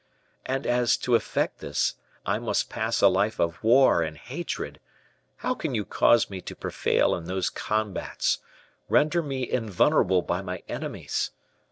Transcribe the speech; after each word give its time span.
And 0.47 0.65
as, 0.65 0.97
to 0.97 1.13
effect 1.13 1.59
this, 1.59 1.93
I 2.25 2.39
must 2.39 2.71
pass 2.71 3.01
a 3.03 3.07
life 3.07 3.39
of 3.39 3.63
war 3.63 4.01
and 4.01 4.17
hatred, 4.17 4.79
how 5.35 5.53
can 5.53 5.75
you 5.75 5.85
cause 5.85 6.27
me 6.27 6.41
to 6.41 6.55
prevail 6.55 7.13
in 7.13 7.25
those 7.25 7.51
combats 7.51 8.39
render 8.89 9.21
me 9.21 9.47
invulnerable 9.47 10.23
by 10.23 10.41
my 10.41 10.63
enemies? 10.67 11.29